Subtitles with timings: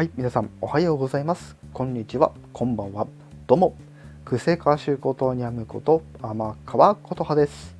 [0.00, 1.56] はい、皆さんおはようございます。
[1.74, 3.06] こんにちは、こんばんは。
[3.46, 3.76] どうも、
[4.24, 7.76] クセ歌手ことにゃむこと天川琴葉です。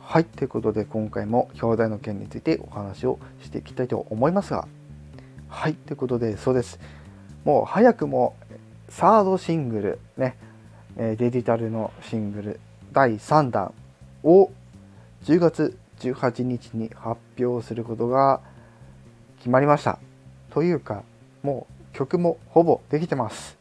[0.00, 4.68] はい、ということで今回も兄弟の件についてお話をしていきたいと思いますが、
[5.48, 6.78] はい、ということでそうです。
[7.44, 8.36] もう早くも
[8.88, 10.36] サードシングルね、
[10.96, 12.60] デジタルのシングル
[12.92, 13.74] 第3弾
[14.22, 14.52] を
[15.24, 18.40] 10月18日に発表することが
[19.38, 19.98] 決まりました。
[20.50, 21.02] というか
[21.46, 23.56] もう曲もほぼできてます。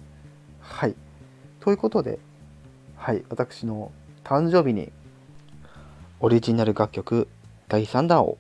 [0.60, 0.96] はい。
[1.60, 2.18] ということで、
[2.98, 3.92] はい、私の
[4.24, 4.92] 誕生日に
[6.20, 7.28] オリジナル楽曲
[7.68, 8.40] 第3弾を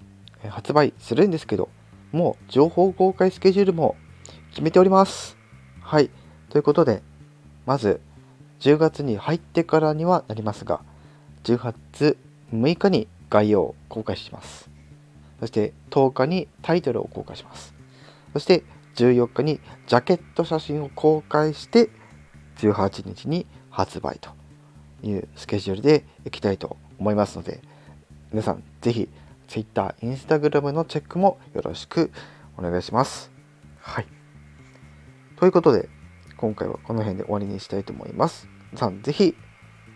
[0.49, 1.69] 発売するんですけど、
[2.11, 3.95] もう情報公開スケジュールも
[4.49, 5.37] 決めております。
[5.79, 6.09] はい。
[6.49, 7.03] ということで、
[7.67, 8.01] まず
[8.61, 10.81] 10月に入ってからにはなりますが、
[11.43, 12.17] 10月
[12.51, 14.71] 6日に概要を公開します。
[15.39, 17.75] そして10日にタイトルを公開します。
[18.33, 18.63] そして
[18.95, 21.89] 14日にジャケット写真を公開して
[22.57, 24.29] 18日に発売と
[25.03, 27.61] いうスケジュールでいきたいと思いますので
[28.31, 29.09] 皆さんぜひ
[29.47, 32.11] Twitter、Instagram のチェックもよろしく
[32.57, 33.31] お願いします。
[33.79, 34.07] はい。
[35.37, 35.89] ということで
[36.37, 38.47] 今回はこの辺で終わりにしたいと思います。
[38.71, 39.35] 皆さんぜひ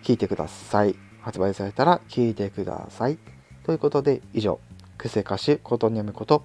[0.04, 0.96] 聴いてください。
[1.22, 3.18] 発売されたら聴いてください。
[3.64, 4.60] ということで以上、
[4.98, 6.44] クセ歌手ことにゃむこと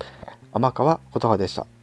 [0.52, 1.73] 天川琴葉でした。